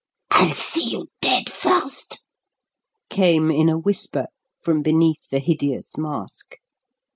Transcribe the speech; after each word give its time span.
"I'll 0.31 0.55
see 0.55 0.83
you 0.83 1.09
dead 1.21 1.47
first!" 1.47 2.23
came 3.11 3.51
in 3.51 3.69
a 3.69 3.77
whisper 3.77 4.29
from 4.59 4.81
beneath 4.81 5.29
the 5.29 5.37
hideous 5.37 5.95
mask. 5.95 6.55